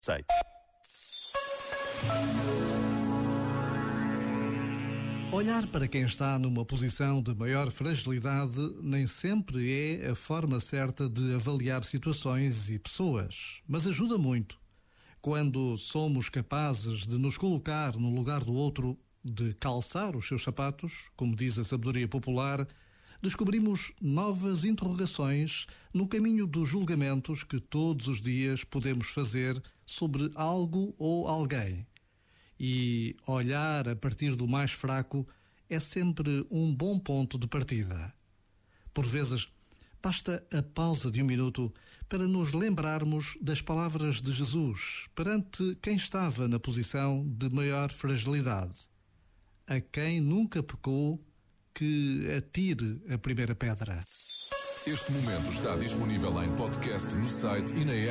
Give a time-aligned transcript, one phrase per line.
[0.00, 0.26] site.
[5.32, 11.08] Olhar para quem está numa posição de maior fragilidade nem sempre é a forma certa
[11.08, 14.58] de avaliar situações e pessoas, mas ajuda muito.
[15.20, 21.10] Quando somos capazes de nos colocar no lugar do outro, de calçar os seus sapatos,
[21.14, 22.66] como diz a sabedoria popular,
[23.22, 30.94] descobrimos novas interrogações no caminho dos julgamentos que todos os dias podemos fazer sobre algo
[30.98, 31.86] ou alguém.
[32.58, 35.26] E olhar a partir do mais fraco
[35.68, 38.12] é sempre um bom ponto de partida.
[38.92, 39.48] Por vezes,
[40.02, 41.72] basta a pausa de um minuto
[42.08, 48.88] para nos lembrarmos das palavras de Jesus perante quem estava na posição de maior fragilidade.
[49.66, 51.24] A quem nunca pecou,
[51.74, 54.00] que atire a primeira pedra.
[54.86, 58.08] Este momento está disponível em podcast no site e na app.